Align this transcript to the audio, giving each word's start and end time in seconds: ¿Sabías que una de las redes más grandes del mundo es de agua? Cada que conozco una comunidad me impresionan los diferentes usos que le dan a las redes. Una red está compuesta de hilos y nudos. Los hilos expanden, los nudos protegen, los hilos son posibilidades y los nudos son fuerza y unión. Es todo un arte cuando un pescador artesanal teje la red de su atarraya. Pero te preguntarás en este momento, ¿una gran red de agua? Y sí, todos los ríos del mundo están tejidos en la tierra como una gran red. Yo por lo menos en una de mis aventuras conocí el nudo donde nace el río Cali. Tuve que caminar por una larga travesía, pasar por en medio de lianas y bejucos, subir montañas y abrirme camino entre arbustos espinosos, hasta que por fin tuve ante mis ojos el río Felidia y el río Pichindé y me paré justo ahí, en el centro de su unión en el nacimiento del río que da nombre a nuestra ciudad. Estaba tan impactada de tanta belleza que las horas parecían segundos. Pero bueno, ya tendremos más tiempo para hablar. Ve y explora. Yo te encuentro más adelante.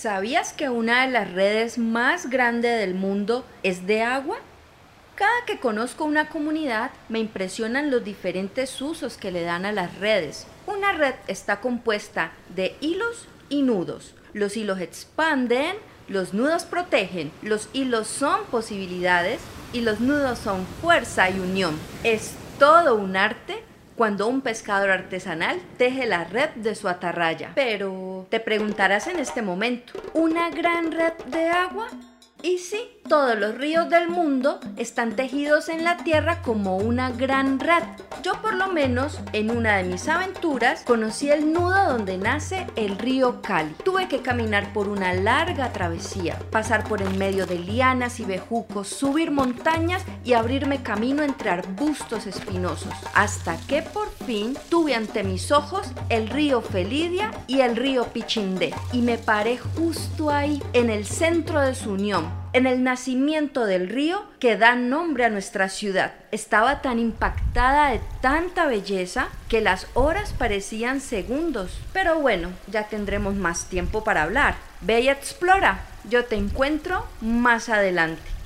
¿Sabías 0.00 0.52
que 0.52 0.68
una 0.68 1.04
de 1.04 1.10
las 1.10 1.32
redes 1.32 1.76
más 1.76 2.30
grandes 2.30 2.78
del 2.78 2.94
mundo 2.94 3.44
es 3.64 3.84
de 3.88 4.02
agua? 4.02 4.36
Cada 5.16 5.44
que 5.44 5.58
conozco 5.58 6.04
una 6.04 6.28
comunidad 6.28 6.92
me 7.08 7.18
impresionan 7.18 7.90
los 7.90 8.04
diferentes 8.04 8.80
usos 8.80 9.16
que 9.16 9.32
le 9.32 9.42
dan 9.42 9.66
a 9.66 9.72
las 9.72 9.98
redes. 9.98 10.46
Una 10.68 10.92
red 10.92 11.16
está 11.26 11.60
compuesta 11.60 12.30
de 12.54 12.76
hilos 12.80 13.26
y 13.48 13.62
nudos. 13.62 14.14
Los 14.34 14.56
hilos 14.56 14.80
expanden, 14.80 15.74
los 16.06 16.32
nudos 16.32 16.62
protegen, 16.62 17.32
los 17.42 17.68
hilos 17.72 18.06
son 18.06 18.44
posibilidades 18.52 19.40
y 19.72 19.80
los 19.80 19.98
nudos 19.98 20.38
son 20.38 20.64
fuerza 20.80 21.28
y 21.28 21.40
unión. 21.40 21.76
Es 22.04 22.34
todo 22.60 22.94
un 22.94 23.16
arte 23.16 23.64
cuando 23.98 24.28
un 24.28 24.42
pescador 24.42 24.90
artesanal 24.90 25.60
teje 25.76 26.06
la 26.06 26.22
red 26.22 26.50
de 26.50 26.76
su 26.76 26.88
atarraya. 26.88 27.50
Pero 27.56 28.28
te 28.30 28.38
preguntarás 28.38 29.08
en 29.08 29.18
este 29.18 29.42
momento, 29.42 29.92
¿una 30.14 30.50
gran 30.50 30.92
red 30.92 31.12
de 31.26 31.48
agua? 31.48 31.88
Y 32.40 32.58
sí, 32.58 32.78
todos 33.08 33.36
los 33.36 33.56
ríos 33.56 33.90
del 33.90 34.08
mundo 34.08 34.60
están 34.76 35.16
tejidos 35.16 35.68
en 35.68 35.82
la 35.82 35.96
tierra 35.96 36.42
como 36.42 36.76
una 36.76 37.10
gran 37.10 37.58
red. 37.58 37.82
Yo 38.22 38.34
por 38.42 38.54
lo 38.54 38.68
menos 38.68 39.20
en 39.32 39.50
una 39.50 39.76
de 39.76 39.84
mis 39.84 40.08
aventuras 40.08 40.82
conocí 40.84 41.30
el 41.30 41.52
nudo 41.52 41.88
donde 41.88 42.18
nace 42.18 42.66
el 42.74 42.98
río 42.98 43.40
Cali. 43.42 43.74
Tuve 43.84 44.08
que 44.08 44.22
caminar 44.22 44.72
por 44.72 44.88
una 44.88 45.14
larga 45.14 45.72
travesía, 45.72 46.38
pasar 46.50 46.84
por 46.84 47.00
en 47.00 47.16
medio 47.16 47.46
de 47.46 47.58
lianas 47.58 48.18
y 48.18 48.24
bejucos, 48.24 48.88
subir 48.88 49.30
montañas 49.30 50.02
y 50.24 50.32
abrirme 50.32 50.82
camino 50.82 51.22
entre 51.22 51.50
arbustos 51.50 52.26
espinosos, 52.26 52.92
hasta 53.14 53.56
que 53.68 53.82
por 53.82 54.10
fin 54.26 54.56
tuve 54.68 54.94
ante 54.94 55.22
mis 55.22 55.52
ojos 55.52 55.86
el 56.08 56.28
río 56.28 56.60
Felidia 56.60 57.30
y 57.46 57.60
el 57.60 57.76
río 57.76 58.04
Pichindé 58.06 58.74
y 58.92 59.00
me 59.02 59.18
paré 59.18 59.58
justo 59.58 60.30
ahí, 60.30 60.62
en 60.72 60.90
el 60.90 61.06
centro 61.06 61.60
de 61.60 61.74
su 61.74 61.92
unión 61.92 62.47
en 62.58 62.66
el 62.66 62.82
nacimiento 62.82 63.66
del 63.66 63.88
río 63.88 64.24
que 64.40 64.56
da 64.56 64.74
nombre 64.74 65.24
a 65.24 65.30
nuestra 65.30 65.68
ciudad. 65.68 66.12
Estaba 66.32 66.82
tan 66.82 66.98
impactada 66.98 67.90
de 67.90 68.00
tanta 68.20 68.66
belleza 68.66 69.28
que 69.48 69.60
las 69.60 69.86
horas 69.94 70.34
parecían 70.36 71.00
segundos. 71.00 71.78
Pero 71.92 72.18
bueno, 72.18 72.50
ya 72.66 72.88
tendremos 72.88 73.36
más 73.36 73.66
tiempo 73.66 74.02
para 74.02 74.24
hablar. 74.24 74.56
Ve 74.80 75.02
y 75.02 75.08
explora. 75.08 75.84
Yo 76.10 76.24
te 76.24 76.34
encuentro 76.34 77.06
más 77.20 77.68
adelante. 77.68 78.37